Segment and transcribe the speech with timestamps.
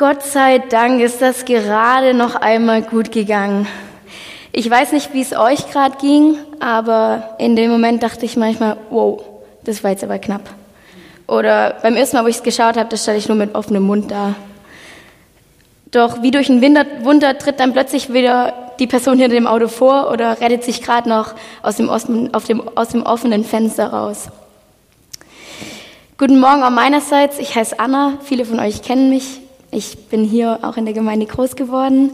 [0.00, 3.66] Gott sei Dank ist das gerade noch einmal gut gegangen.
[4.50, 8.78] Ich weiß nicht, wie es euch gerade ging, aber in dem Moment dachte ich manchmal,
[8.88, 9.22] wow,
[9.62, 10.48] das war jetzt aber knapp.
[11.26, 13.82] Oder beim ersten Mal, wo ich es geschaut habe, da stand ich nur mit offenem
[13.82, 14.36] Mund da.
[15.90, 20.10] Doch wie durch ein Wunder tritt dann plötzlich wieder die Person hinter dem Auto vor
[20.10, 21.90] oder rettet sich gerade noch aus dem,
[22.48, 24.30] dem, aus dem offenen Fenster raus.
[26.16, 27.38] Guten Morgen auch meinerseits.
[27.38, 28.14] Ich heiße Anna.
[28.24, 29.42] Viele von euch kennen mich.
[29.72, 32.10] Ich bin hier auch in der Gemeinde groß geworden.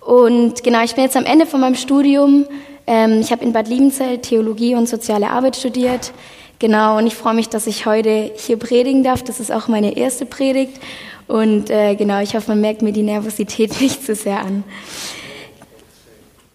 [0.00, 2.46] Und genau, ich bin jetzt am Ende von meinem Studium.
[2.86, 6.12] Ähm, ich habe in Bad Liebenzell Theologie und soziale Arbeit studiert.
[6.60, 9.24] Genau, und ich freue mich, dass ich heute hier predigen darf.
[9.24, 10.80] Das ist auch meine erste Predigt.
[11.26, 14.62] Und äh, genau, ich hoffe, man merkt mir die Nervosität nicht zu sehr an.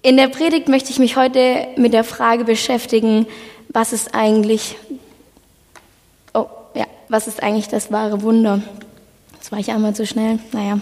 [0.02, 3.28] In der Predigt möchte ich mich heute mit der Frage beschäftigen,
[3.68, 4.78] was ist eigentlich,
[6.34, 6.46] oh
[6.76, 8.62] ja, was ist eigentlich das wahre Wunder?
[9.40, 10.40] Das war ich einmal zu schnell.
[10.52, 10.80] Naja.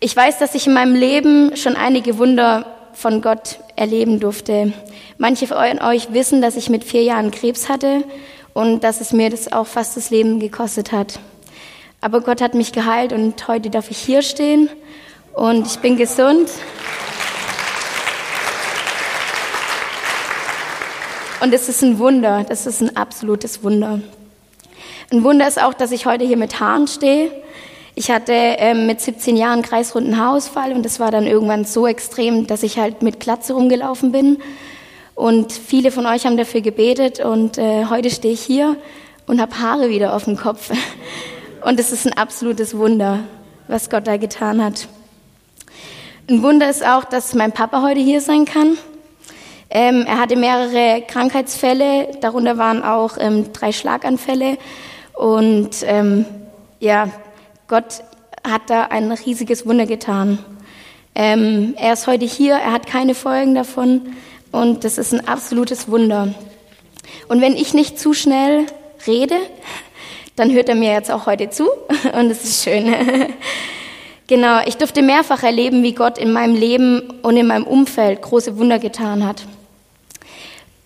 [0.00, 4.72] Ich weiß, dass ich in meinem Leben schon einige Wunder von Gott erleben durfte.
[5.18, 8.04] Manche von euch wissen, dass ich mit vier Jahren Krebs hatte
[8.54, 11.18] und dass es mir das auch fast das Leben gekostet hat.
[12.00, 14.70] Aber Gott hat mich geheilt und heute darf ich hier stehen
[15.34, 16.48] und ich bin gesund.
[21.40, 24.00] Und es ist ein Wunder, das ist ein absolutes Wunder.
[25.12, 27.30] Ein Wunder ist auch, dass ich heute hier mit Haaren stehe.
[27.94, 32.48] Ich hatte ähm, mit 17 Jahren kreisrunden Haarausfall und das war dann irgendwann so extrem,
[32.48, 34.38] dass ich halt mit Glatze rumgelaufen bin.
[35.14, 38.76] Und viele von euch haben dafür gebetet und äh, heute stehe ich hier
[39.28, 40.70] und habe Haare wieder auf dem Kopf.
[41.62, 43.24] Und es ist ein absolutes Wunder,
[43.66, 44.86] was Gott da getan hat.
[46.30, 48.78] Ein Wunder ist auch, dass mein Papa heute hier sein kann.
[49.68, 54.58] Ähm, er hatte mehrere Krankheitsfälle, darunter waren auch ähm, drei Schlaganfälle.
[55.16, 56.26] Und ähm,
[56.78, 57.08] ja,
[57.68, 58.02] Gott
[58.46, 60.38] hat da ein riesiges Wunder getan.
[61.14, 64.14] Ähm, er ist heute hier, er hat keine Folgen davon
[64.52, 66.34] und das ist ein absolutes Wunder.
[67.28, 68.66] Und wenn ich nicht zu schnell
[69.06, 69.36] rede,
[70.36, 71.64] dann hört er mir jetzt auch heute zu
[72.12, 72.94] und das ist schön.
[74.26, 78.58] genau, ich durfte mehrfach erleben, wie Gott in meinem Leben und in meinem Umfeld große
[78.58, 79.46] Wunder getan hat.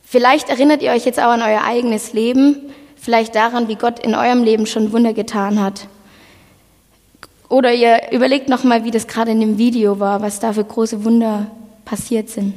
[0.04, 4.14] Vielleicht erinnert ihr euch jetzt auch an euer eigenes Leben, vielleicht daran, wie Gott in
[4.14, 5.86] eurem Leben schon Wunder getan hat.
[7.48, 11.04] Oder ihr überlegt nochmal, wie das gerade in dem Video war, was da für große
[11.04, 11.46] Wunder
[11.84, 12.54] passiert sind.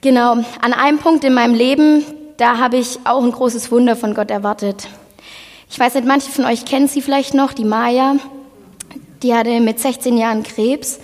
[0.00, 2.04] Genau, an einem Punkt in meinem Leben,
[2.36, 4.88] da habe ich auch ein großes Wunder von Gott erwartet.
[5.68, 8.16] Ich weiß nicht, manche von euch kennen sie vielleicht noch, die Maya.
[9.22, 11.00] Die hatte mit 16 Jahren Krebs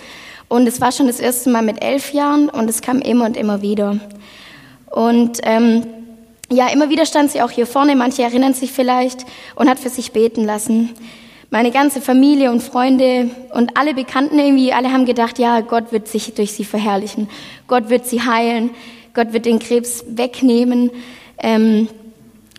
[0.48, 3.36] und es war schon das erste Mal mit elf Jahren und es kam immer und
[3.36, 3.98] immer wieder.
[4.90, 5.84] Und ähm,
[6.52, 9.24] ja, immer wieder stand sie auch hier vorne, manche erinnern sich vielleicht,
[9.54, 10.94] und hat für sich beten lassen
[11.52, 16.08] meine ganze Familie und Freunde und alle Bekannten irgendwie, alle haben gedacht, ja, Gott wird
[16.08, 17.28] sich durch sie verherrlichen.
[17.68, 18.70] Gott wird sie heilen.
[19.12, 20.90] Gott wird den Krebs wegnehmen.
[21.36, 21.88] Ähm,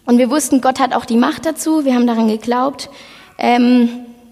[0.05, 1.85] und wir wussten, Gott hat auch die Macht dazu.
[1.85, 2.91] Wir haben daran geglaubt.
[3.39, 3.89] Ähm,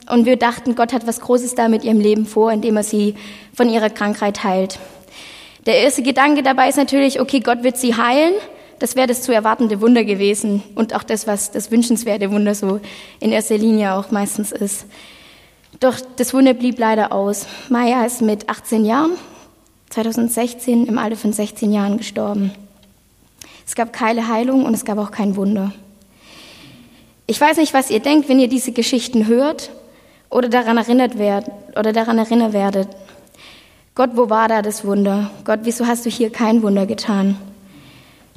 [0.08, 3.16] und wir dachten, Gott hat was Großes da mit ihrem Leben vor, indem er sie
[3.56, 4.78] von ihrer Krankheit heilt.
[5.66, 8.34] Der erste Gedanke dabei ist natürlich, okay, Gott wird sie heilen.
[8.82, 12.80] Das wäre das zu erwartende Wunder gewesen und auch das, was das wünschenswerte Wunder so
[13.20, 14.88] in erster Linie auch meistens ist.
[15.80, 17.46] Doch das Wunder blieb leider aus.
[17.70, 19.12] Maya ist mit 18 Jahren,
[19.92, 22.54] 2016, im Alter von 16 Jahren gestorben.
[23.68, 25.72] Es gab keine Heilung und es gab auch kein Wunder.
[27.28, 29.70] Ich weiß nicht, was ihr denkt, wenn ihr diese Geschichten hört
[30.32, 32.88] oder daran erinnert werdet oder daran erinnert werdet.
[33.94, 35.30] Gott, wo war da das Wunder?
[35.46, 37.38] Gott, wieso hast du hier kein Wunder getan?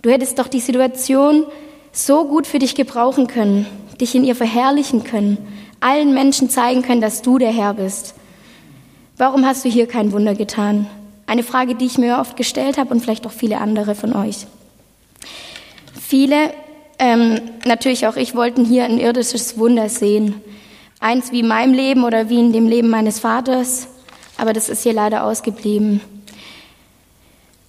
[0.05, 1.47] Du hättest doch die Situation
[1.91, 3.65] so gut für dich gebrauchen können,
[3.99, 5.39] dich in ihr verherrlichen können,
[5.81, 8.15] allen Menschen zeigen können, dass du der Herr bist.
[9.17, 10.89] Warum hast du hier kein Wunder getan?
[11.25, 14.47] Eine Frage, die ich mir oft gestellt habe und vielleicht auch viele andere von euch.
[15.99, 16.53] Viele,
[16.99, 20.35] ähm, natürlich auch ich, wollten hier ein irdisches Wunder sehen.
[21.01, 23.89] Eins wie in meinem Leben oder wie in dem Leben meines Vaters,
[24.37, 26.03] aber das ist hier leider ausgeblieben.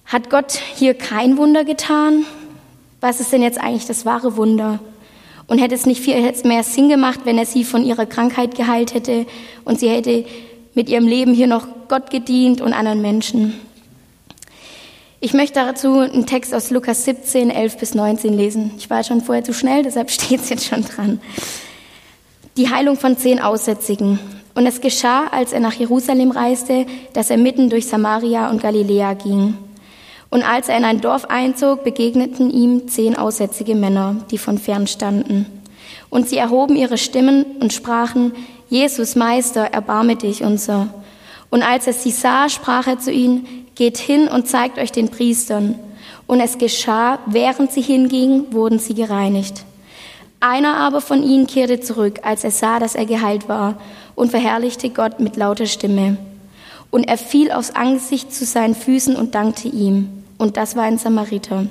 [0.06, 2.24] Hat Gott hier kein Wunder getan?
[3.00, 4.78] Was ist denn jetzt eigentlich das wahre Wunder?
[5.48, 8.94] Und hätte es nicht viel mehr Sinn gemacht, wenn er sie von ihrer Krankheit geheilt
[8.94, 9.26] hätte
[9.64, 10.24] und sie hätte
[10.74, 13.54] mit ihrem Leben hier noch Gott gedient und anderen Menschen?
[15.18, 18.72] Ich möchte dazu einen Text aus Lukas 17, 11 bis 19 lesen.
[18.78, 21.20] Ich war schon vorher zu schnell, deshalb steht es jetzt schon dran.
[22.56, 24.20] Die Heilung von zehn Aussätzigen.
[24.54, 29.14] Und es geschah, als er nach Jerusalem reiste, dass er mitten durch Samaria und Galiläa
[29.14, 29.58] ging.
[30.30, 34.86] Und als er in ein Dorf einzog, begegneten ihm zehn aussätzige Männer, die von fern
[34.86, 35.46] standen.
[36.10, 38.32] Und sie erhoben ihre Stimmen und sprachen,
[38.68, 40.88] Jesus, Meister, erbarme dich unser.
[41.50, 43.46] Und als er sie sah, sprach er zu ihnen,
[43.76, 45.76] geht hin und zeigt euch den Priestern.
[46.26, 49.64] Und es geschah, während sie hingingen, wurden sie gereinigt.
[50.40, 53.78] Einer aber von ihnen kehrte zurück, als er sah, dass er geheilt war,
[54.14, 56.16] und verherrlichte Gott mit lauter Stimme.
[56.90, 60.08] Und er fiel aufs Angesicht zu seinen Füßen und dankte ihm.
[60.38, 61.66] Und das war ein Samariter.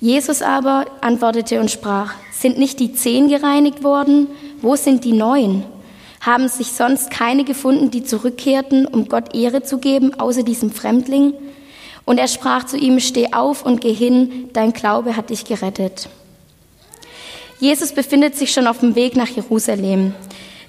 [0.00, 4.28] Jesus aber antwortete und sprach, sind nicht die zehn gereinigt worden?
[4.60, 5.64] Wo sind die neun?
[6.20, 11.34] Haben sich sonst keine gefunden, die zurückkehrten, um Gott Ehre zu geben, außer diesem Fremdling?
[12.04, 16.08] Und er sprach zu ihm, steh auf und geh hin, dein Glaube hat dich gerettet.
[17.58, 20.14] Jesus befindet sich schon auf dem Weg nach Jerusalem.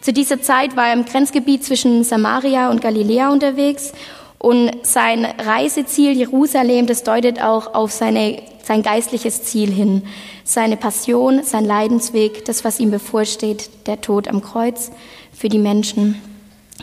[0.02, 3.94] Zu dieser Zeit war er im Grenzgebiet zwischen Samaria und Galiläa unterwegs
[4.40, 10.04] und sein Reiseziel Jerusalem, das deutet auch auf seine, sein geistliches Ziel hin.
[10.44, 14.92] Seine Passion, sein Leidensweg, das, was ihm bevorsteht, der Tod am Kreuz
[15.34, 16.22] für die Menschen.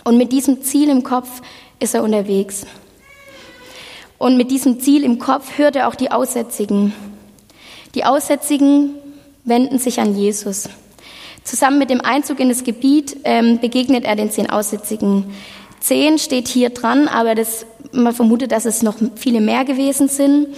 [0.03, 1.41] Und mit diesem Ziel im Kopf
[1.79, 2.67] ist er unterwegs.
[4.19, 6.93] Und mit diesem Ziel im Kopf hört er auch die Aussätzigen.
[7.95, 8.95] Die Aussätzigen
[9.45, 10.69] wenden sich an Jesus.
[11.44, 15.26] Zusammen mit dem Einzug in das Gebiet ähm, begegnet er den zehn Aussätzigen.
[15.79, 20.49] Zehn steht hier dran, aber das, man vermutet, dass es noch viele mehr gewesen sind.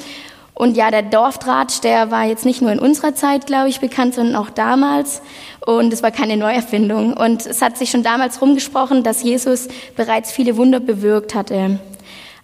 [0.54, 4.14] Und ja, der Dorfdraht, der war jetzt nicht nur in unserer Zeit, glaube ich, bekannt,
[4.14, 5.20] sondern auch damals.
[5.66, 7.12] Und es war keine Neuerfindung.
[7.12, 11.80] Und es hat sich schon damals rumgesprochen, dass Jesus bereits viele Wunder bewirkt hatte.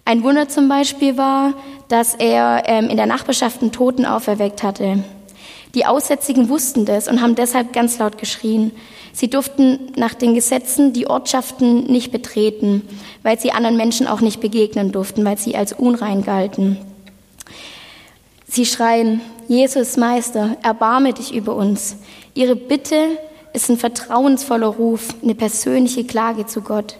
[0.05, 1.53] Ein Wunder zum Beispiel war,
[1.87, 5.03] dass er ähm, in der Nachbarschaft einen Toten auferweckt hatte.
[5.75, 8.71] Die Aussätzigen wussten das und haben deshalb ganz laut geschrien.
[9.11, 12.87] Sie durften nach den Gesetzen die Ortschaften nicht betreten,
[13.23, 16.77] weil sie anderen Menschen auch nicht begegnen durften, weil sie als unrein galten.
[18.47, 21.97] Sie schreien, Jesus Meister, erbarme dich über uns.
[22.35, 23.17] Ihre Bitte
[23.53, 26.97] ist ein vertrauensvoller Ruf, eine persönliche Klage zu Gott.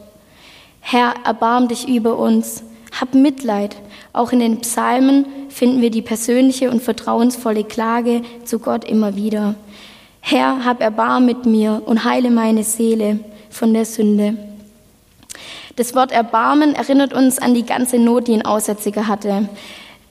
[0.82, 2.64] Herr, erbarm dich über uns.
[3.00, 3.76] Hab Mitleid.
[4.14, 9.56] Auch in den Psalmen finden wir die persönliche und vertrauensvolle Klage zu Gott immer wieder.
[10.22, 13.20] Herr, hab Erbarm mit mir und heile meine Seele
[13.50, 14.38] von der Sünde.
[15.76, 19.50] Das Wort Erbarmen erinnert uns an die ganze Not, die ein Aussätziger hatte.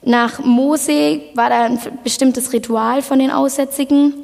[0.05, 4.15] Nach Mose war da ein bestimmtes Ritual von den Aussätzigen.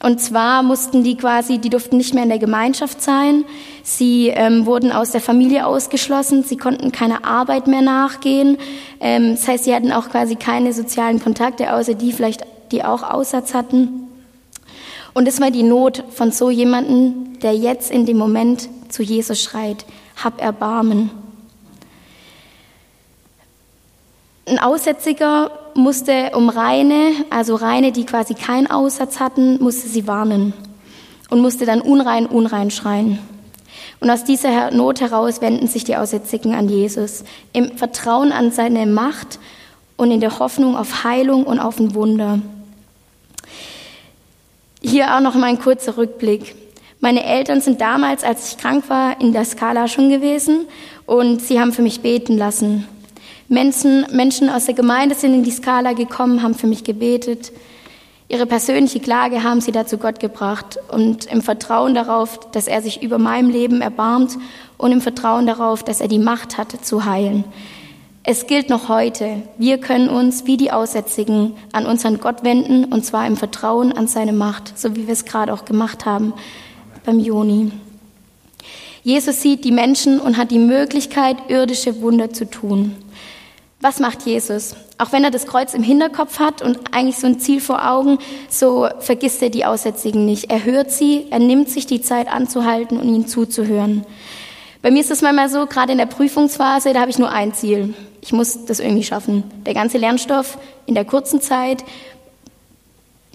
[0.00, 3.44] Und zwar mussten die quasi, die durften nicht mehr in der Gemeinschaft sein.
[3.82, 6.44] Sie ähm, wurden aus der Familie ausgeschlossen.
[6.44, 8.58] Sie konnten keine Arbeit mehr nachgehen.
[9.00, 13.02] Ähm, das heißt, sie hatten auch quasi keine sozialen Kontakte, außer die vielleicht, die auch
[13.02, 14.08] Aussatz hatten.
[15.14, 19.42] Und es war die Not von so jemanden, der jetzt in dem Moment zu Jesus
[19.42, 19.84] schreit,
[20.22, 21.23] hab Erbarmen.
[24.54, 30.52] Ein Aussätziger musste um Reine, also Reine, die quasi keinen Aussatz hatten, musste sie warnen
[31.28, 33.18] und musste dann unrein, unrein schreien.
[33.98, 38.86] Und aus dieser Not heraus wenden sich die Aussätzigen an Jesus, im Vertrauen an seine
[38.86, 39.40] Macht
[39.96, 42.38] und in der Hoffnung auf Heilung und auf ein Wunder.
[44.80, 46.54] Hier auch noch mal ein kurzer Rückblick.
[47.00, 50.66] Meine Eltern sind damals, als ich krank war, in der Skala schon gewesen
[51.06, 52.86] und sie haben für mich beten lassen.
[53.54, 57.52] Menschen, Menschen aus der Gemeinde sind in die Skala gekommen, haben für mich gebetet.
[58.28, 63.02] Ihre persönliche Klage haben sie dazu Gott gebracht und im Vertrauen darauf, dass er sich
[63.02, 64.36] über meinem Leben erbarmt
[64.76, 67.44] und im Vertrauen darauf, dass er die Macht hatte zu heilen.
[68.24, 69.42] Es gilt noch heute.
[69.56, 74.08] Wir können uns wie die Aussätzigen an unseren Gott wenden und zwar im Vertrauen an
[74.08, 76.32] seine Macht, so wie wir es gerade auch gemacht haben
[77.04, 77.70] beim Joni.
[79.04, 82.96] Jesus sieht die Menschen und hat die Möglichkeit, irdische Wunder zu tun.
[83.84, 84.76] Was macht Jesus?
[84.96, 88.16] Auch wenn er das Kreuz im Hinterkopf hat und eigentlich so ein Ziel vor Augen,
[88.48, 90.50] so vergisst er die Aussätzigen nicht.
[90.50, 94.06] Er hört sie, er nimmt sich die Zeit anzuhalten und ihnen zuzuhören.
[94.80, 97.52] Bei mir ist es manchmal so, gerade in der Prüfungsphase, da habe ich nur ein
[97.52, 97.92] Ziel.
[98.22, 99.44] Ich muss das irgendwie schaffen.
[99.66, 101.84] Der ganze Lernstoff in der kurzen Zeit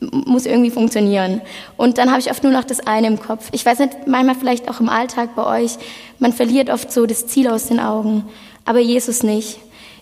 [0.01, 1.41] muss irgendwie funktionieren.
[1.77, 3.49] Und dann habe ich oft nur noch das eine im Kopf.
[3.51, 5.73] Ich weiß nicht, manchmal vielleicht auch im Alltag bei euch,
[6.17, 8.25] man verliert oft so das Ziel aus den Augen,
[8.65, 9.59] aber Jesus nicht.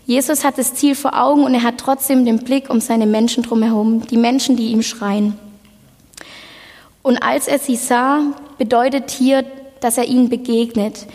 [0.08, 3.44] Jesus hat das Ziel vor Augen und er hat trotzdem den Blick um seine Menschen
[3.44, 5.38] drumherum, die Menschen, die ihm schreien.
[7.04, 8.22] Und als er sie sah,
[8.58, 9.44] bedeutet hier,
[9.82, 11.08] dass er ihnen begegnet.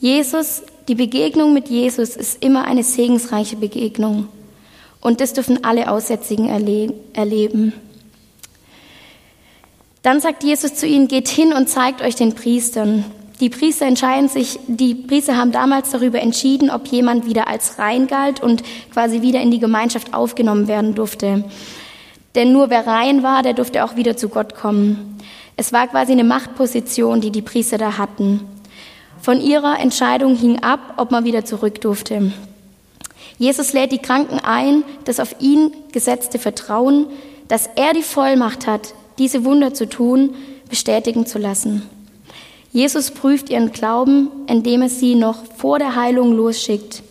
[0.00, 4.28] Jesus, die Begegnung mit Jesus ist immer eine segensreiche Begegnung.
[5.02, 7.74] Und das dürfen alle Aussätzigen erle erleben.
[10.02, 13.04] Dann sagt Jesus zu ihnen, geht hin und zeigt euch den Priestern.
[13.40, 18.08] Die Priester entscheiden sich, die Priester haben damals darüber entschieden, ob jemand wieder als rein
[18.08, 21.44] galt und quasi wieder in die Gemeinschaft aufgenommen werden durfte.
[22.34, 25.18] Denn nur wer rein war, der durfte auch wieder zu Gott kommen.
[25.56, 28.40] Es war quasi eine Machtposition, die die Priester da hatten.
[29.20, 32.32] Von ihrer Entscheidung hing ab, ob man wieder zurück durfte.
[33.38, 37.06] Jesus lädt die Kranken ein, das auf ihn gesetzte Vertrauen,
[37.46, 40.34] dass er die Vollmacht hat, diese Wunder zu tun,
[40.68, 41.82] bestätigen zu lassen.
[42.72, 47.02] Jesus prüft ihren Glauben, indem er sie noch vor der Heilung losschickt.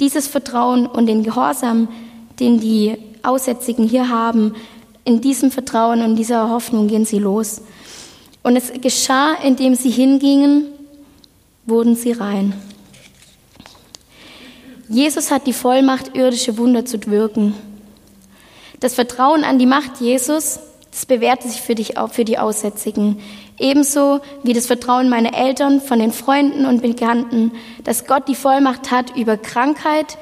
[0.00, 1.88] Dieses Vertrauen und den Gehorsam,
[2.40, 4.54] den die Aussätzigen hier haben,
[5.04, 7.60] in diesem Vertrauen und dieser Hoffnung gehen sie los.
[8.42, 10.66] Und es geschah, indem sie hingingen,
[11.66, 12.54] wurden sie rein.
[14.88, 17.54] Jesus hat die Vollmacht, irdische Wunder zu wirken.
[18.80, 20.58] Das Vertrauen an die Macht Jesus,
[20.90, 23.20] das bewährte sich für dich für die Aussätzigen.
[23.58, 27.52] Ebenso wie das Vertrauen meiner Eltern, von den Freunden und Bekannten,
[27.84, 30.18] dass Gott die Vollmacht hat über Krankheit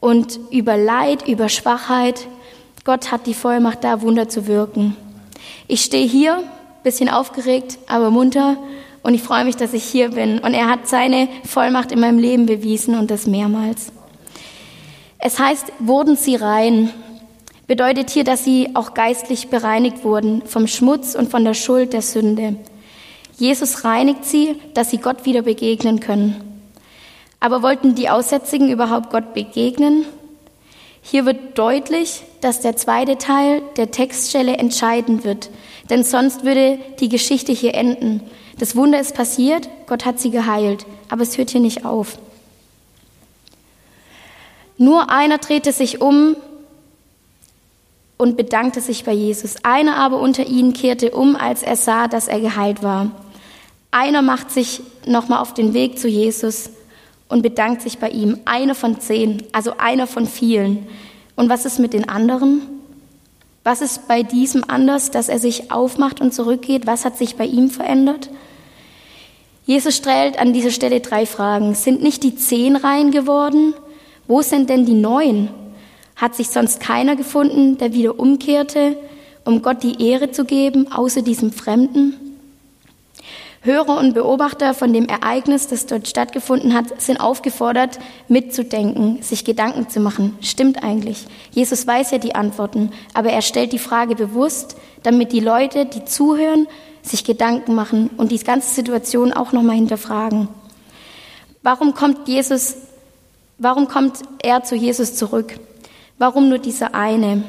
[0.00, 2.26] und über Leid, über Schwachheit.
[2.84, 4.96] Gott hat die Vollmacht, da Wunder zu wirken.
[5.66, 6.44] Ich stehe hier,
[6.82, 8.56] bisschen aufgeregt, aber munter
[9.02, 10.38] und ich freue mich, dass ich hier bin.
[10.38, 13.92] Und er hat seine Vollmacht in meinem Leben bewiesen und das mehrmals.
[15.18, 16.92] Es heißt, wurden sie rein,
[17.66, 22.02] bedeutet hier, dass sie auch geistlich bereinigt wurden vom Schmutz und von der Schuld der
[22.02, 22.56] Sünde.
[23.38, 26.42] Jesus reinigt sie, dass sie Gott wieder begegnen können.
[27.40, 30.06] Aber wollten die Aussätzigen überhaupt Gott begegnen?
[31.02, 35.50] Hier wird deutlich, dass der zweite Teil der Textstelle entscheidend wird,
[35.90, 38.22] denn sonst würde die Geschichte hier enden.
[38.58, 42.18] Das Wunder ist passiert, Gott hat sie geheilt, aber es hört hier nicht auf.
[44.78, 46.36] Nur einer drehte sich um
[48.18, 49.56] und bedankte sich bei Jesus.
[49.62, 53.10] Einer aber unter ihnen kehrte um, als er sah, dass er geheilt war.
[53.90, 56.70] Einer macht sich nochmal auf den Weg zu Jesus
[57.28, 58.38] und bedankt sich bei ihm.
[58.44, 60.86] Einer von zehn, also einer von vielen.
[61.34, 62.62] Und was ist mit den anderen?
[63.64, 66.86] Was ist bei diesem anders, dass er sich aufmacht und zurückgeht?
[66.86, 68.30] Was hat sich bei ihm verändert?
[69.66, 71.74] Jesus stellt an dieser Stelle drei Fragen.
[71.74, 73.74] Sind nicht die zehn rein geworden?
[74.28, 75.48] Wo sind denn die neun?
[76.16, 78.96] Hat sich sonst keiner gefunden, der wieder umkehrte,
[79.44, 82.14] um Gott die Ehre zu geben, außer diesem Fremden?
[83.60, 89.88] Hörer und Beobachter von dem Ereignis, das dort stattgefunden hat, sind aufgefordert, mitzudenken, sich Gedanken
[89.88, 90.38] zu machen.
[90.40, 91.26] Stimmt eigentlich.
[91.50, 96.04] Jesus weiß ja die Antworten, aber er stellt die Frage bewusst, damit die Leute, die
[96.04, 96.68] zuhören,
[97.02, 100.48] sich Gedanken machen und die ganze Situation auch nochmal hinterfragen.
[101.62, 102.76] Warum kommt Jesus,
[103.58, 105.58] warum kommt er zu Jesus zurück?
[106.18, 107.44] Warum nur dieser eine?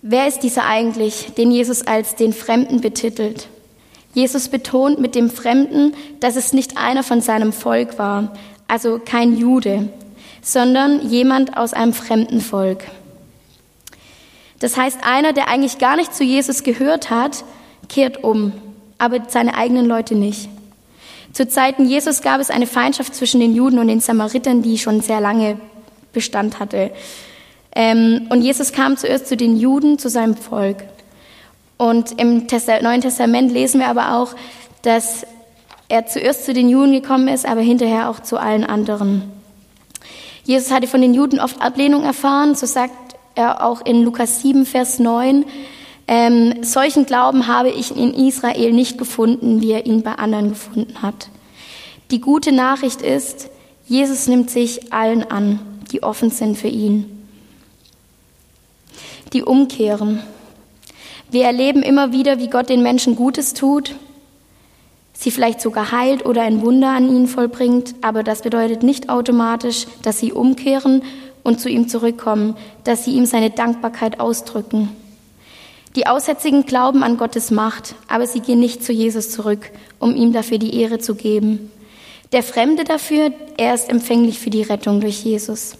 [0.00, 3.48] Wer ist dieser eigentlich, den Jesus als den Fremden betitelt?
[4.14, 8.32] Jesus betont mit dem Fremden, dass es nicht einer von seinem Volk war,
[8.68, 9.90] also kein Jude,
[10.40, 12.84] sondern jemand aus einem fremden Volk.
[14.58, 17.44] Das heißt, einer, der eigentlich gar nicht zu Jesus gehört hat,
[17.90, 18.52] kehrt um,
[18.96, 20.48] aber seine eigenen Leute nicht.
[21.36, 25.02] Zu Zeiten Jesus gab es eine Feindschaft zwischen den Juden und den Samaritern, die schon
[25.02, 25.60] sehr lange
[26.14, 26.90] Bestand hatte.
[27.74, 30.84] Ähm, und Jesus kam zuerst zu den Juden, zu seinem Volk.
[31.76, 32.46] Und im
[32.80, 34.34] Neuen Testament lesen wir aber auch,
[34.80, 35.26] dass
[35.90, 39.30] er zuerst zu den Juden gekommen ist, aber hinterher auch zu allen anderen.
[40.44, 44.64] Jesus hatte von den Juden oft Ablehnung erfahren, so sagt er auch in Lukas 7,
[44.64, 45.44] Vers 9,
[46.08, 51.02] ähm, solchen Glauben habe ich in Israel nicht gefunden, wie er ihn bei anderen gefunden
[51.02, 51.28] hat.
[52.10, 53.50] Die gute Nachricht ist,
[53.86, 55.58] Jesus nimmt sich allen an,
[55.90, 57.16] die offen sind für ihn
[59.32, 60.20] die umkehren.
[61.30, 63.94] Wir erleben immer wieder, wie Gott den Menschen Gutes tut,
[65.12, 69.86] sie vielleicht sogar heilt oder ein Wunder an ihnen vollbringt, aber das bedeutet nicht automatisch,
[70.02, 71.02] dass sie umkehren
[71.42, 74.90] und zu ihm zurückkommen, dass sie ihm seine Dankbarkeit ausdrücken.
[75.96, 80.34] Die Aussätzigen glauben an Gottes Macht, aber sie gehen nicht zu Jesus zurück, um ihm
[80.34, 81.72] dafür die Ehre zu geben.
[82.32, 85.76] Der Fremde dafür, er ist empfänglich für die Rettung durch Jesus.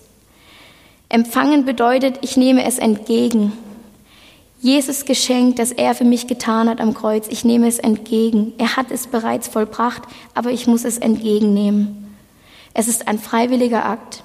[1.10, 3.52] Empfangen bedeutet, ich nehme es entgegen.
[4.62, 8.54] Jesus Geschenk, das er für mich getan hat am Kreuz, ich nehme es entgegen.
[8.56, 10.02] Er hat es bereits vollbracht,
[10.34, 12.16] aber ich muss es entgegennehmen.
[12.72, 14.22] Es ist ein freiwilliger Akt,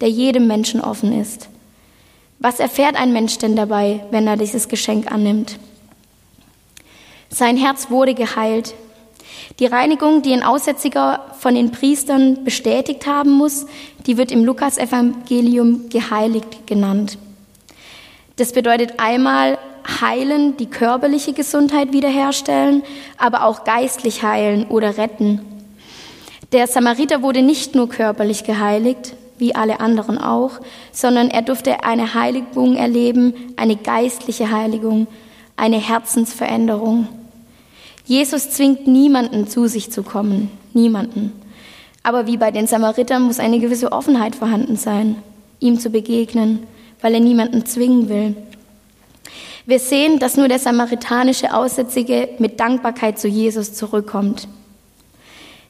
[0.00, 1.48] der jedem Menschen offen ist.
[2.38, 5.58] Was erfährt ein Mensch denn dabei, wenn er dieses Geschenk annimmt?
[7.28, 8.74] Sein Herz wurde geheilt,
[9.58, 13.66] die Reinigung, die ein Aussätziger von den Priestern bestätigt haben muss,
[14.06, 17.18] die wird im Lukasevangelium geheiligt genannt.
[18.36, 19.58] Das bedeutet einmal
[20.00, 22.82] heilen, die körperliche Gesundheit wiederherstellen,
[23.16, 25.40] aber auch geistlich heilen oder retten.
[26.52, 30.60] Der Samariter wurde nicht nur körperlich geheiligt, wie alle anderen auch,
[30.92, 35.06] sondern er durfte eine Heiligung erleben, eine geistliche Heiligung,
[35.56, 37.08] eine Herzensveränderung.
[38.04, 41.32] Jesus zwingt niemanden zu sich zu kommen, niemanden.
[42.02, 45.16] Aber wie bei den Samaritern muss eine gewisse Offenheit vorhanden sein,
[45.58, 46.60] ihm zu begegnen,
[47.00, 48.36] weil er niemanden zwingen will.
[49.66, 54.46] Wir sehen, dass nur der samaritanische Aussätzige mit Dankbarkeit zu Jesus zurückkommt.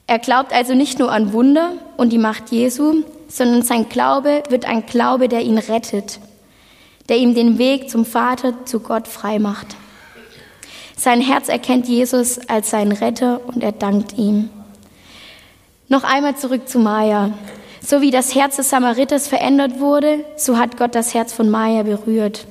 [0.06, 3.02] Er glaubt also nicht nur an Wunder und die Macht Jesu,
[3.36, 6.20] sondern sein Glaube wird ein Glaube, der ihn rettet,
[7.08, 9.76] der ihm den Weg zum Vater, zu Gott frei macht.
[10.96, 14.48] Sein Herz erkennt Jesus als seinen Retter und er dankt ihm.
[15.88, 17.32] Noch einmal zurück zu Maya.
[17.82, 21.82] So wie das Herz des Samariters verändert wurde, so hat Gott das Herz von Maya
[21.82, 22.46] berührt.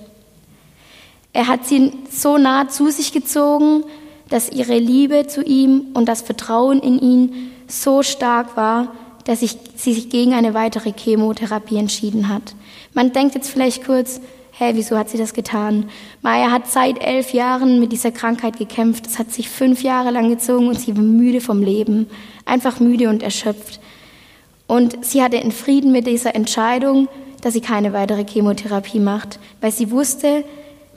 [1.34, 3.84] Er hat sie so nah zu sich gezogen,
[4.30, 8.94] dass ihre Liebe zu ihm und das Vertrauen in ihn so stark war,
[9.26, 12.56] dass sie sich gegen eine weitere Chemotherapie entschieden hat.
[12.94, 14.22] Man denkt jetzt vielleicht kurz,
[14.58, 15.90] hä, wieso hat sie das getan?
[16.22, 19.06] Maya hat seit elf Jahren mit dieser Krankheit gekämpft.
[19.08, 22.08] Es hat sich fünf Jahre lang gezogen und sie war müde vom Leben,
[22.46, 23.80] einfach müde und erschöpft.
[24.68, 27.08] Und sie hatte in Frieden mit dieser Entscheidung,
[27.42, 30.44] dass sie keine weitere Chemotherapie macht, weil sie wusste,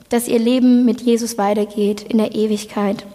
[0.09, 3.05] dass ihr Leben mit Jesus weitergeht in der Ewigkeit.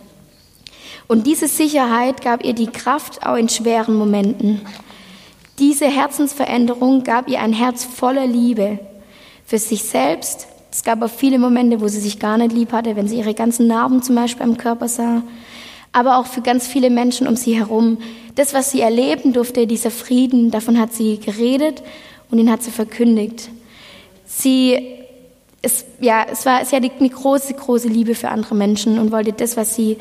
[1.07, 4.61] Und diese Sicherheit gab ihr die Kraft auch in schweren Momenten.
[5.59, 8.81] Diese Herzensveränderung gab ihr ein Herz voller Liebe
[9.47, 10.49] für sich selbst.
[10.73, 13.35] Es gab auch viele Momente, wo sie sich gar nicht lieb hatte, wenn sie ihre
[13.35, 15.23] ganzen Narben zum Beispiel am Körper sah.
[15.93, 17.99] Aber auch für ganz viele Menschen um sie herum.
[18.35, 21.85] Das, was sie erleben durfte, dieser Frieden, davon hat sie geredet
[22.31, 23.49] und ihn hat sie verkündigt.
[24.27, 24.77] Sie
[25.63, 29.33] es, ja, es war, sie hatte eine große, große Liebe für andere Menschen und wollte
[29.33, 29.97] das, was sie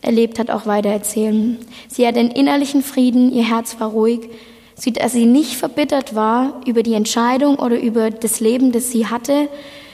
[0.00, 1.58] erlebt hat, auch weitererzählen.
[1.88, 4.20] Sie hatte einen innerlichen Frieden, ihr Herz war ruhig,
[4.82, 9.06] sie, dass sie nicht verbittert war über die Entscheidung oder über das Leben, das sie
[9.06, 9.48] hatte,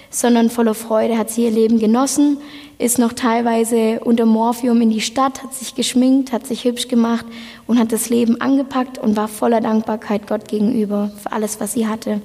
[0.08, 2.38] sondern voller Freude hat sie ihr Leben genossen,
[2.78, 7.26] ist noch teilweise unter Morphium in die Stadt, hat sich geschminkt, hat sich hübsch gemacht
[7.66, 11.86] und hat das Leben angepackt und war voller Dankbarkeit Gott gegenüber für alles, was sie
[11.86, 12.22] hatte.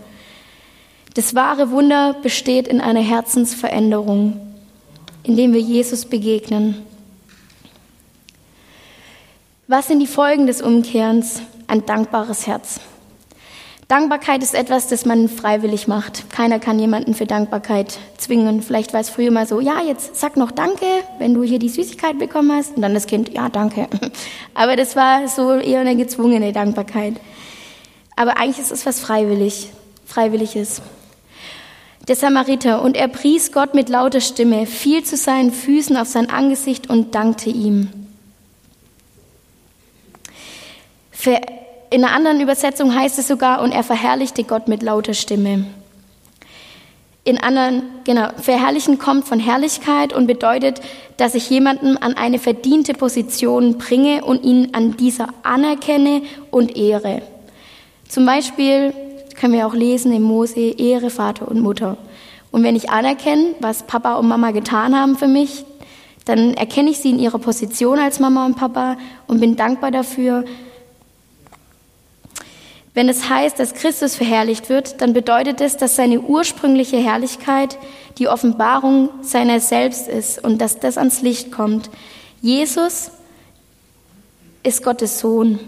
[1.15, 4.39] Das wahre Wunder besteht in einer Herzensveränderung,
[5.23, 6.77] indem wir Jesus begegnen.
[9.67, 11.41] Was sind die Folgen des Umkehrens?
[11.73, 12.81] Ein dankbares Herz.
[13.87, 16.29] Dankbarkeit ist etwas, das man freiwillig macht.
[16.29, 18.61] Keiner kann jemanden für Dankbarkeit zwingen.
[18.61, 20.85] Vielleicht war es früher mal so, ja, jetzt sag noch Danke,
[21.17, 22.75] wenn du hier die Süßigkeit bekommen hast.
[22.75, 23.87] Und dann das Kind, ja, danke.
[24.53, 27.15] Aber das war so eher eine gezwungene Dankbarkeit.
[28.15, 29.71] Aber eigentlich ist es was freiwillig,
[30.05, 30.83] Freiwilliges
[32.07, 36.29] der Samariter, und er pries Gott mit lauter Stimme, fiel zu seinen Füßen auf sein
[36.29, 37.89] Angesicht und dankte ihm.
[41.93, 45.65] In einer anderen Übersetzung heißt es sogar, und er verherrlichte Gott mit lauter Stimme.
[47.23, 50.81] In anderen, genau, verherrlichen kommt von Herrlichkeit und bedeutet,
[51.17, 57.21] dass ich jemanden an eine verdiente Position bringe und ihn an dieser anerkenne und ehre.
[58.09, 58.91] Zum Beispiel
[59.39, 61.97] können wir auch lesen im Mose, Ehre Vater und Mutter.
[62.49, 65.63] Und wenn ich anerkenne, was Papa und Mama getan haben für mich,
[66.25, 70.43] dann erkenne ich sie in ihrer Position als Mama und Papa und bin dankbar dafür.
[72.93, 77.77] Wenn es heißt, dass Christus verherrlicht wird, dann bedeutet es, dass seine ursprüngliche Herrlichkeit
[78.19, 81.89] die Offenbarung seiner selbst ist und dass das ans Licht kommt.
[82.41, 83.11] Jesus
[84.61, 85.59] ist Gottes Sohn,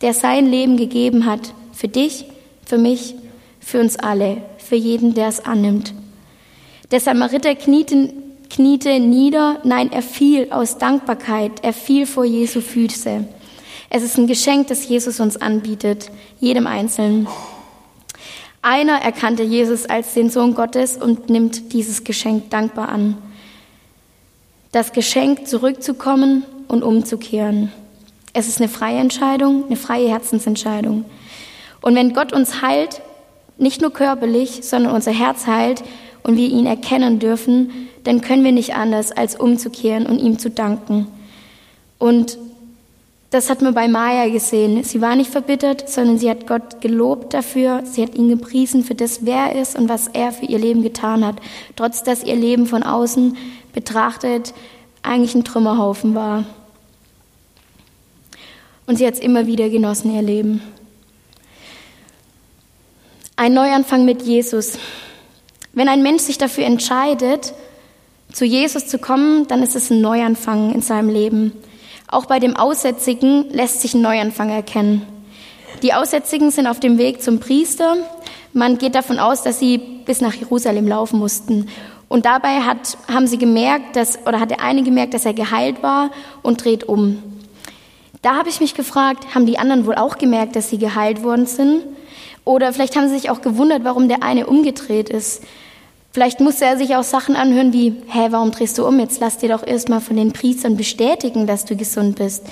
[0.00, 2.26] der sein Leben gegeben hat für dich
[2.66, 3.14] für mich,
[3.60, 5.94] für uns alle, für jeden, der es annimmt.
[6.90, 8.12] Der Samariter kniete,
[8.50, 13.26] kniete nieder, nein, er fiel aus Dankbarkeit, er fiel vor Jesu Füße.
[13.88, 17.28] Es ist ein Geschenk, das Jesus uns anbietet, jedem Einzelnen.
[18.62, 23.16] Einer erkannte Jesus als den Sohn Gottes und nimmt dieses Geschenk dankbar an.
[24.72, 27.70] Das Geschenk, zurückzukommen und umzukehren.
[28.32, 31.04] Es ist eine freie Entscheidung, eine freie Herzensentscheidung.
[31.80, 33.00] Und wenn Gott uns heilt,
[33.56, 35.84] nicht nur körperlich, sondern unser Herz heilt
[36.24, 40.50] und wir ihn erkennen dürfen, dann können wir nicht anders, als umzukehren und ihm zu
[40.50, 41.06] danken.
[41.98, 42.36] Und
[43.30, 44.84] das hat man bei Maya gesehen.
[44.84, 47.82] Sie war nicht verbittert, sondern sie hat Gott gelobt dafür.
[47.84, 50.82] Sie hat ihn gepriesen für das, wer er ist und was er für ihr Leben
[50.82, 51.36] getan hat.
[51.74, 53.36] Trotz dass ihr Leben von außen
[53.72, 54.54] betrachtet
[55.02, 56.44] eigentlich ein Trümmerhaufen war.
[58.86, 60.62] Und sie hat es immer wieder genossen, ihr Leben.
[63.34, 64.78] Ein Neuanfang mit Jesus.
[65.72, 67.52] Wenn ein Mensch sich dafür entscheidet,
[68.32, 71.52] zu Jesus zu kommen, dann ist es ein Neuanfang in seinem Leben.
[72.08, 75.02] Auch bei dem Aussätzigen lässt sich ein Neuanfang erkennen.
[75.82, 77.96] Die Aussätzigen sind auf dem Weg zum Priester.
[78.52, 81.68] Man geht davon aus, dass sie bis nach Jerusalem laufen mussten.
[82.08, 85.82] Und dabei hat, haben sie gemerkt, dass, oder hat der eine gemerkt, dass er geheilt
[85.82, 86.10] war
[86.42, 87.22] und dreht um.
[88.22, 91.46] Da habe ich mich gefragt, haben die anderen wohl auch gemerkt, dass sie geheilt worden
[91.46, 91.82] sind?
[92.44, 95.42] Oder vielleicht haben sie sich auch gewundert, warum der eine umgedreht ist.
[96.16, 98.98] Vielleicht musste er sich auch Sachen anhören wie, hä, warum drehst du um?
[99.00, 102.42] Jetzt lass dir doch erstmal von den Priestern bestätigen, dass du gesund bist.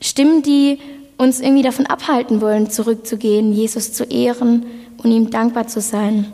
[0.00, 0.78] Stimmen, die
[1.18, 4.66] uns irgendwie davon abhalten wollen, zurückzugehen, Jesus zu ehren
[4.98, 6.32] und ihm dankbar zu sein.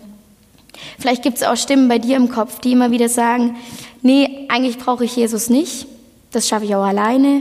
[0.98, 3.56] Vielleicht gibt es auch Stimmen bei dir im Kopf, die immer wieder sagen,
[4.02, 5.86] nee, eigentlich brauche ich Jesus nicht,
[6.32, 7.40] das schaffe ich auch alleine.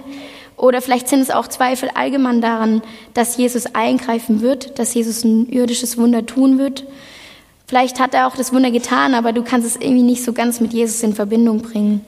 [0.56, 2.82] Oder vielleicht sind es auch Zweifel allgemein daran,
[3.14, 6.86] dass Jesus eingreifen wird, dass Jesus ein irdisches Wunder tun wird.
[7.72, 10.60] Vielleicht hat er auch das Wunder getan, aber du kannst es irgendwie nicht so ganz
[10.60, 12.04] mit Jesus in Verbindung bringen.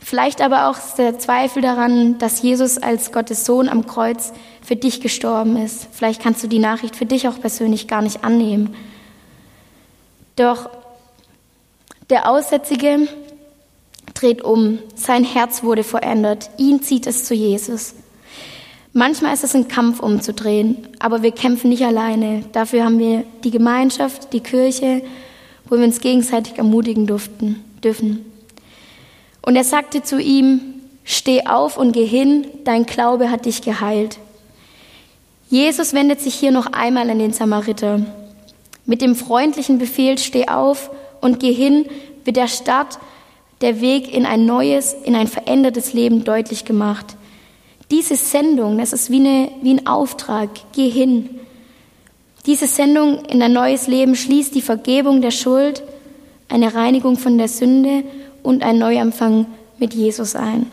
[0.00, 5.00] Vielleicht aber auch der Zweifel daran, dass Jesus als Gottes Sohn am Kreuz für dich
[5.00, 5.86] gestorben ist.
[5.92, 8.74] Vielleicht kannst du die Nachricht für dich auch persönlich gar nicht annehmen.
[10.34, 10.68] Doch
[12.10, 13.06] der Aussätzige
[14.14, 17.94] dreht um, sein Herz wurde verändert, ihn zieht es zu Jesus.
[18.92, 22.44] Manchmal ist es ein Kampf umzudrehen, aber wir kämpfen nicht alleine.
[22.52, 25.02] Dafür haben wir die Gemeinschaft, die Kirche,
[25.68, 28.24] wo wir uns gegenseitig ermutigen durften, dürfen.
[29.42, 30.60] Und er sagte zu ihm,
[31.04, 34.18] steh auf und geh hin, dein Glaube hat dich geheilt.
[35.50, 38.02] Jesus wendet sich hier noch einmal an den Samariter.
[38.84, 41.86] Mit dem freundlichen Befehl, steh auf und geh hin,
[42.24, 42.98] wird der Start
[43.60, 47.16] der Weg in ein neues, in ein verändertes Leben deutlich gemacht.
[47.90, 51.40] Diese Sendung, das ist wie, eine, wie ein Auftrag, geh hin.
[52.46, 55.82] Diese Sendung in ein neues Leben schließt die Vergebung der Schuld,
[56.48, 58.04] eine Reinigung von der Sünde
[58.42, 59.46] und ein Neuanfang
[59.78, 60.66] mit Jesus ein.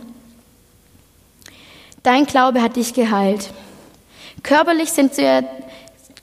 [2.03, 3.49] Dein Glaube hat dich geheilt.
[4.43, 5.41] Körperlich sind, sie,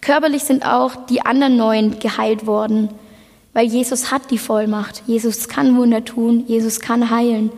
[0.00, 2.88] körperlich sind auch die anderen Neuen geheilt worden.
[3.52, 5.02] Weil Jesus hat die Vollmacht.
[5.07, 6.44] Jesus kann Wunder tun.
[6.46, 7.50] Jesus kann heilen.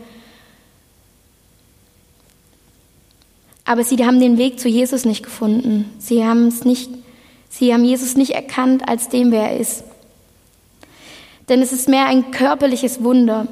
[3.64, 5.90] Aber sie haben den Weg zu Jesus nicht gefunden.
[5.98, 6.90] Sie haben es nicht,
[7.48, 9.84] sie haben Jesus nicht erkannt als dem, wer er ist.
[11.48, 13.48] Denn es ist mehr ein körperliches Wunder.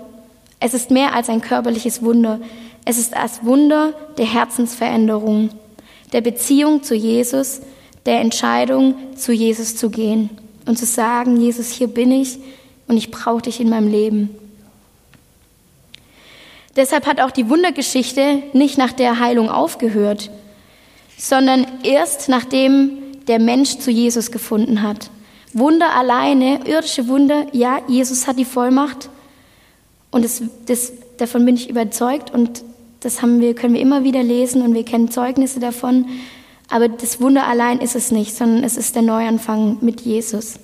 [0.61, 2.41] Es ist mehr als ein körperliches Wunder.
[2.85, 5.51] Es ist das Wunder der Herzensveränderung,
[6.13, 7.61] der Beziehung zu Jesus,
[8.07, 10.31] der Entscheidung, zu Jesus zu gehen
[10.67, 12.39] und zu sagen, Jesus, hier bin ich
[12.89, 14.31] und ich brauche dich in meinem Leben.
[16.77, 20.31] Deshalb hat auch die Wundergeschichte nicht nach der Heilung aufgehört,
[21.19, 25.11] sondern erst nachdem der Mensch zu Jesus gefunden hat.
[25.53, 29.11] Wunder alleine, irdische Wunder, ja, Jesus hat die Vollmacht
[30.11, 32.65] und das, das, davon bin ich überzeugt und
[33.01, 36.07] das haben wir, können wir immer wieder lesen und wir kennen Zeugnisse davon.
[36.71, 40.55] Aber das Wunder allein ist es nicht, sondern es ist der Neuanfang mit Jesus.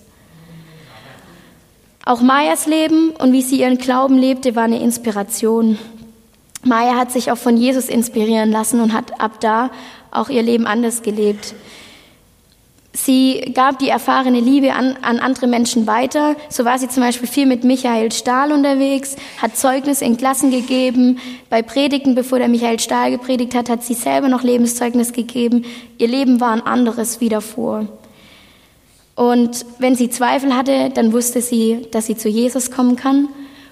[2.05, 5.79] Auch Mayas Leben und wie sie ihren Glauben lebte, war eine Inspiration.
[6.64, 9.71] Maya hat sich auch von Jesus inspirieren lassen und hat ab da
[10.11, 11.55] auch ihr Leben anders gelebt.
[12.92, 16.35] Sie gab die erfahrene Liebe an, an andere Menschen weiter.
[16.49, 21.18] So war sie zum Beispiel viel mit Michael Stahl unterwegs, hat Zeugnis in Klassen gegeben.
[21.49, 25.64] Bei Predigten, bevor der Michael Stahl gepredigt hat, hat sie selber noch Lebenszeugnis gegeben.
[25.99, 27.87] Ihr Leben war ein anderes wie davor.
[29.14, 33.29] Und wenn sie Zweifel hatte, dann wusste sie, dass sie zu Jesus kommen kann.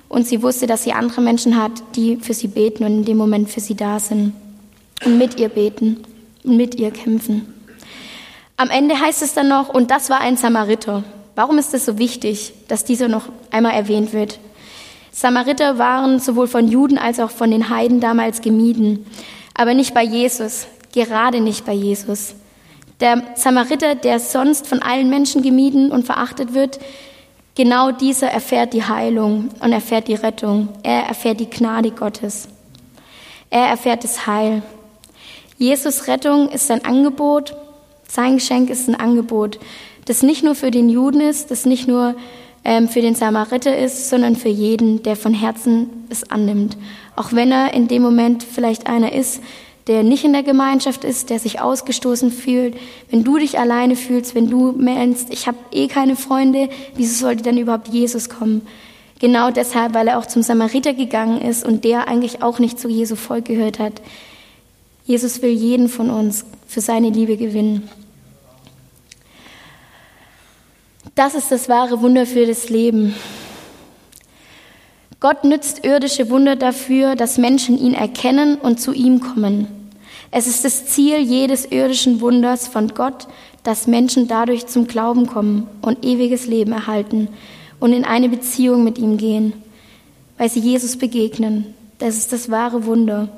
[0.09, 3.17] Und sie wusste, dass sie andere Menschen hat, die für sie beten und in dem
[3.17, 4.33] Moment für sie da sind.
[5.05, 5.99] Und mit ihr beten
[6.45, 7.53] und mit ihr kämpfen.
[8.57, 11.05] Am Ende heißt es dann noch, und das war ein Samariter.
[11.35, 14.39] Warum ist es so wichtig, dass dieser noch einmal erwähnt wird?
[15.13, 19.07] Samariter waren sowohl von Juden als auch von den Heiden damals gemieden,
[19.55, 22.35] aber nicht bei Jesus, gerade nicht bei Jesus.
[23.01, 26.79] Der Samariter, der sonst von allen Menschen gemieden und verachtet wird,
[27.57, 30.69] genau dieser erfährt die Heilung und erfährt die Rettung.
[30.83, 32.49] Er erfährt die Gnade Gottes.
[33.51, 34.63] Er erfährt das Heil.
[35.59, 37.57] Jesus Rettung ist ein Angebot
[38.09, 39.59] sein Geschenk ist ein Angebot,
[40.05, 42.15] das nicht nur für den Juden ist, das nicht nur
[42.65, 46.77] ähm, für den Samariter ist, sondern für jeden, der von Herzen es annimmt.
[47.17, 49.43] Auch wenn er in dem Moment vielleicht einer ist,
[49.87, 52.77] der nicht in der Gemeinschaft ist, der sich ausgestoßen fühlt,
[53.11, 57.45] wenn du dich alleine fühlst, wenn du meinst, ich habe eh keine Freunde, wieso sollte
[57.45, 58.67] dann überhaupt Jesus kommen?
[59.21, 62.89] Genau deshalb, weil er auch zum Samariter gegangen ist und der eigentlich auch nicht zu
[62.89, 64.03] Jesu Volk gehört hat.
[65.05, 67.89] Jesus will jeden von uns für seine Liebe gewinnen.
[71.15, 73.15] Das ist das wahre Wunder für das Leben.
[75.19, 79.76] Gott nützt irdische Wunder dafür, dass Menschen ihn erkennen und zu ihm kommen.
[80.31, 83.27] Es ist das Ziel jedes irdischen Wunders von Gott,
[83.63, 87.29] dass Menschen dadurch zum Glauben kommen und ewiges Leben erhalten
[87.81, 89.53] und in eine Beziehung mit ihm gehen,
[90.39, 91.75] weil sie Jesus begegnen.
[91.99, 93.29] Das ist das wahre Wunder.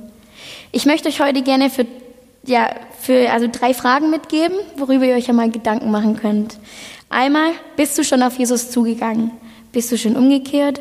[0.72, 1.86] Ich möchte euch heute gerne für,
[2.44, 2.70] ja,
[3.00, 6.58] für also drei Fragen mitgeben, worüber ihr euch einmal Gedanken machen könnt.
[7.08, 9.30] Einmal, bist du schon auf Jesus zugegangen?
[9.72, 10.80] Bist du schon umgekehrt?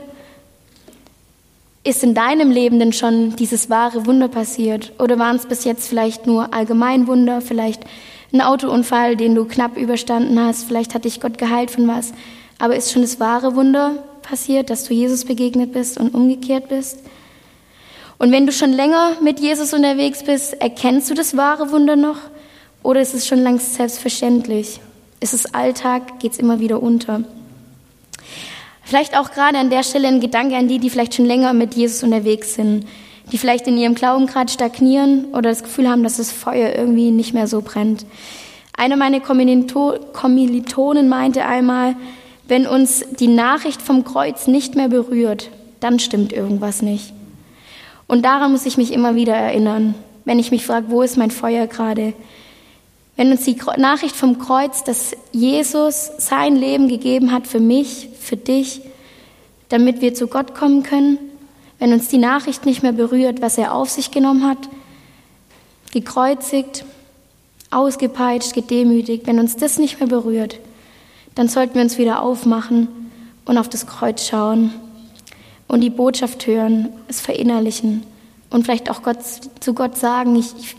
[1.87, 4.91] Ist in deinem Leben denn schon dieses wahre Wunder passiert?
[4.99, 7.85] Oder waren es bis jetzt vielleicht nur Allgemeinwunder, vielleicht
[8.33, 12.11] ein Autounfall, den du knapp überstanden hast, vielleicht hat dich Gott geheilt von was,
[12.59, 16.99] aber ist schon das wahre Wunder passiert, dass du Jesus begegnet bist und umgekehrt bist?
[18.17, 22.17] Und wenn du schon länger mit Jesus unterwegs bist, erkennst du das wahre Wunder noch?
[22.83, 24.81] Oder ist es schon längst selbstverständlich?
[25.21, 26.19] Ist es Alltag?
[26.19, 27.23] Geht es immer wieder unter?
[28.87, 31.75] Vielleicht auch gerade an der Stelle ein Gedanke an die, die vielleicht schon länger mit
[31.75, 32.87] Jesus unterwegs sind,
[33.33, 37.11] die vielleicht in ihrem Glauben gerade stagnieren oder das Gefühl haben, dass das Feuer irgendwie
[37.11, 38.05] nicht mehr so brennt.
[38.77, 41.97] Eine meiner Kommilitonen meinte einmal,
[42.47, 45.49] wenn uns die Nachricht vom Kreuz nicht mehr berührt,
[45.81, 47.11] dann stimmt irgendwas nicht.
[48.07, 51.31] Und daran muss ich mich immer wieder erinnern, wenn ich mich frage, wo ist mein
[51.31, 52.13] Feuer gerade?
[53.17, 58.37] Wenn uns die Nachricht vom Kreuz, dass Jesus sein Leben gegeben hat für mich, für
[58.37, 58.81] dich,
[59.69, 61.17] damit wir zu Gott kommen können,
[61.79, 64.69] wenn uns die Nachricht nicht mehr berührt, was er auf sich genommen hat,
[65.91, 66.85] gekreuzigt,
[67.71, 70.59] ausgepeitscht, gedemütigt, wenn uns das nicht mehr berührt,
[71.33, 72.87] dann sollten wir uns wieder aufmachen
[73.45, 74.73] und auf das Kreuz schauen
[75.67, 78.03] und die Botschaft hören, es verinnerlichen
[78.51, 79.19] und vielleicht auch Gott,
[79.59, 80.75] zu Gott sagen, ich, ich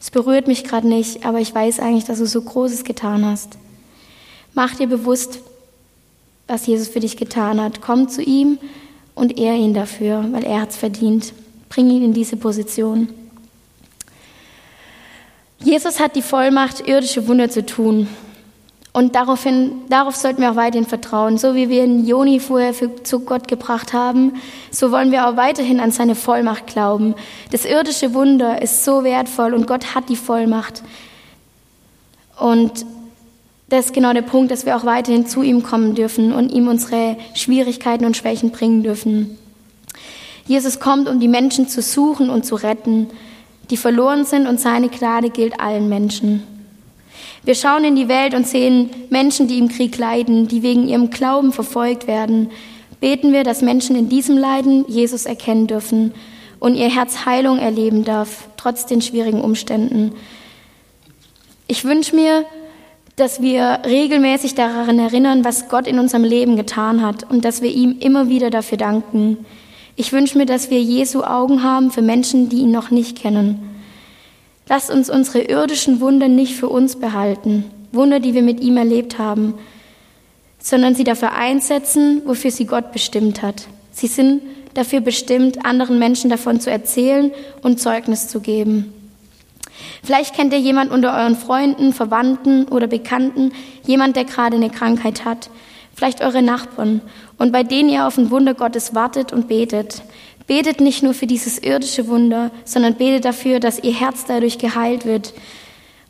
[0.00, 3.58] es berührt mich gerade nicht, aber ich weiß eigentlich, dass du so Großes getan hast.
[4.54, 5.40] Mach dir bewusst,
[6.46, 7.80] was Jesus für dich getan hat.
[7.80, 8.58] Komm zu ihm
[9.14, 11.32] und ehr ihn dafür, weil er hat es verdient.
[11.68, 13.08] Bring ihn in diese Position.
[15.60, 18.08] Jesus hat die Vollmacht, irdische Wunder zu tun.
[18.98, 21.38] Und daraufhin, darauf sollten wir auch weiterhin vertrauen.
[21.38, 24.32] So wie wir in Joni vorher für, zu Gott gebracht haben,
[24.72, 27.14] so wollen wir auch weiterhin an seine Vollmacht glauben.
[27.52, 30.82] Das irdische Wunder ist so wertvoll und Gott hat die Vollmacht.
[32.40, 32.84] Und
[33.68, 36.66] das ist genau der Punkt, dass wir auch weiterhin zu ihm kommen dürfen und ihm
[36.66, 39.38] unsere Schwierigkeiten und Schwächen bringen dürfen.
[40.48, 43.10] Jesus kommt, um die Menschen zu suchen und zu retten,
[43.70, 46.57] die verloren sind und seine Gnade gilt allen Menschen.
[47.48, 51.08] Wir schauen in die Welt und sehen Menschen, die im Krieg leiden, die wegen ihrem
[51.08, 52.50] Glauben verfolgt werden.
[53.00, 56.12] Beten wir, dass Menschen in diesem Leiden Jesus erkennen dürfen
[56.60, 60.12] und ihr Herz Heilung erleben darf, trotz den schwierigen Umständen.
[61.68, 62.44] Ich wünsche mir,
[63.16, 67.70] dass wir regelmäßig daran erinnern, was Gott in unserem Leben getan hat und dass wir
[67.70, 69.46] ihm immer wieder dafür danken.
[69.96, 73.67] Ich wünsche mir, dass wir Jesu Augen haben für Menschen, die ihn noch nicht kennen.
[74.68, 79.18] Lasst uns unsere irdischen Wunder nicht für uns behalten, Wunder, die wir mit ihm erlebt
[79.18, 79.54] haben,
[80.58, 83.66] sondern sie dafür einsetzen, wofür sie Gott bestimmt hat.
[83.92, 84.42] Sie sind
[84.74, 88.92] dafür bestimmt, anderen Menschen davon zu erzählen und Zeugnis zu geben.
[90.02, 93.52] Vielleicht kennt ihr jemand unter euren Freunden, Verwandten oder Bekannten,
[93.86, 95.50] jemand, der gerade eine Krankheit hat,
[95.94, 97.00] vielleicht eure Nachbarn,
[97.38, 100.02] und bei denen ihr auf ein Wunder Gottes wartet und betet.
[100.48, 105.04] Betet nicht nur für dieses irdische Wunder, sondern betet dafür, dass ihr Herz dadurch geheilt
[105.06, 105.34] wird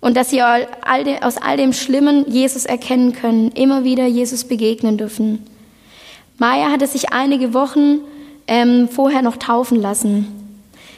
[0.01, 5.44] und dass sie aus all dem Schlimmen Jesus erkennen können, immer wieder Jesus begegnen dürfen.
[6.38, 7.98] Maya hatte sich einige Wochen
[8.46, 10.29] ähm, vorher noch taufen lassen.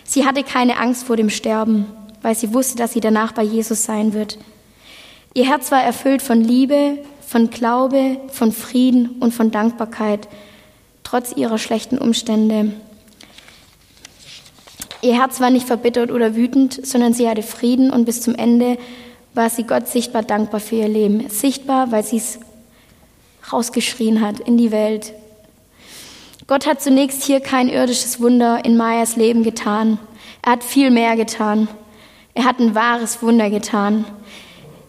[0.04, 1.86] Sie hatte keine Angst vor dem Sterben,
[2.20, 4.36] weil sie wusste, dass sie danach bei Jesus sein wird.
[5.32, 10.28] Ihr Herz war erfüllt von Liebe, von Glaube, von Frieden und von Dankbarkeit,
[11.04, 12.72] trotz ihrer schlechten Umstände.
[15.02, 18.76] Ihr Herz war nicht verbittert oder wütend, sondern sie hatte Frieden und bis zum Ende
[19.32, 21.28] war sie Gott sichtbar dankbar für ihr Leben.
[21.30, 22.38] Sichtbar, weil sie es
[23.50, 25.14] rausgeschrien hat in die Welt.
[26.46, 29.98] Gott hat zunächst hier kein irdisches Wunder in Mayas Leben getan.
[30.42, 31.68] Er hat viel mehr getan.
[32.34, 34.04] Er hat ein wahres Wunder getan.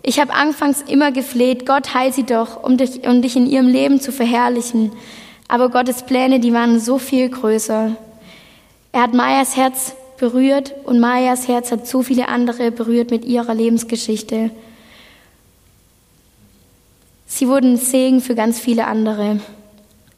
[0.03, 3.67] Ich habe anfangs immer gefleht, Gott heil sie doch, um dich, um dich in ihrem
[3.67, 4.91] Leben zu verherrlichen.
[5.47, 7.95] Aber Gottes Pläne, die waren so viel größer.
[8.93, 13.53] Er hat Mayas Herz berührt und Mayas Herz hat so viele andere berührt mit ihrer
[13.53, 14.51] Lebensgeschichte.
[17.25, 19.41] Sie wurden Segen für ganz viele andere.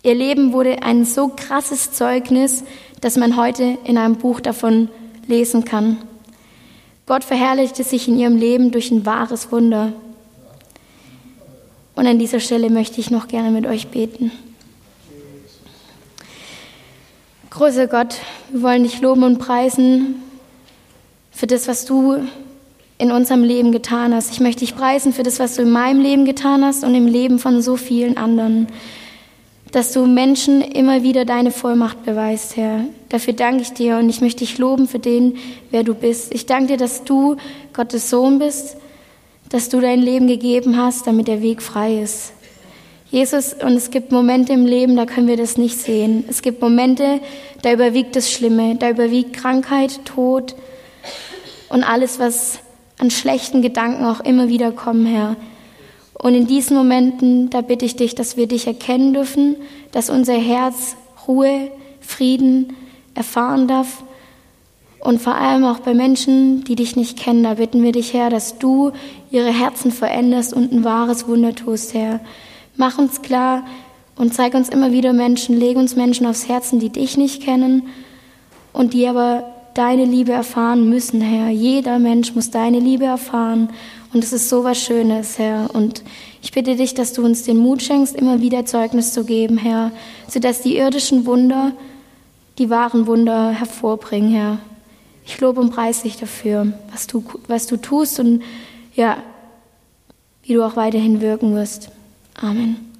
[0.04, 2.66] Ihr Leben wurde ein so krasses Zeugnis,
[3.00, 4.90] dass man heute in einem Buch davon
[5.28, 5.98] lesen kann.
[7.06, 9.94] Gott verherrlichte sich in ihrem Leben durch ein wahres Wunder.
[11.96, 14.32] Und an dieser Stelle möchte ich noch gerne mit euch beten.
[17.54, 18.16] Großer Gott,
[18.50, 20.24] wir wollen dich loben und preisen
[21.32, 22.18] für das, was du
[22.98, 24.32] in unserem Leben getan hast.
[24.32, 27.06] Ich möchte dich preisen für das, was du in meinem Leben getan hast und im
[27.06, 28.66] Leben von so vielen anderen.
[29.72, 32.86] Dass du Menschen immer wieder deine Vollmacht beweist, Herr.
[33.10, 35.38] Dafür danke ich dir und ich möchte dich loben für den,
[35.70, 36.34] wer du bist.
[36.34, 37.36] Ich danke dir, dass du
[37.72, 38.78] Gottes Sohn bist,
[39.50, 42.34] dass du dein Leben gegeben hast, damit der Weg frei ist.
[43.14, 46.26] Jesus, und es gibt Momente im Leben, da können wir das nicht sehen.
[46.28, 47.20] Es gibt Momente,
[47.62, 50.56] da überwiegt das Schlimme, da überwiegt Krankheit, Tod
[51.70, 52.58] und alles, was
[52.98, 55.36] an schlechten Gedanken auch immer wieder kommen, Herr.
[56.16, 59.58] Und in diesen Momenten, da bitte ich dich, dass wir dich erkennen dürfen,
[59.92, 60.96] dass unser Herz
[61.28, 61.70] Ruhe,
[62.02, 62.76] Frieden
[63.14, 64.04] erfahren darf.
[65.00, 68.32] Und vor allem auch bei Menschen, die dich nicht kennen, da bitten wir dich, Herr,
[68.32, 68.92] dass du
[69.30, 72.20] ihre Herzen veränderst und ein wahres Wunder tust, Herr.
[72.76, 73.66] Mach uns klar
[74.16, 77.84] und zeig uns immer wieder Menschen, leg uns Menschen aufs Herzen, die dich nicht kennen
[78.72, 81.50] und die aber deine Liebe erfahren müssen, Herr.
[81.50, 83.70] Jeder Mensch muss deine Liebe erfahren.
[84.14, 85.74] Und es ist so was Schönes, Herr.
[85.74, 86.04] Und
[86.42, 89.92] ich bitte dich, dass du uns den Mut schenkst, immer wieder Zeugnis zu geben, Herr,
[90.28, 91.72] sodass die irdischen Wunder
[92.60, 94.60] die wahren Wunder hervorbringen, Herr.
[95.26, 98.44] Ich lobe und preise dich dafür, was du, was du tust und
[98.94, 99.18] ja,
[100.44, 101.90] wie du auch weiterhin wirken wirst.
[102.42, 102.93] Amen.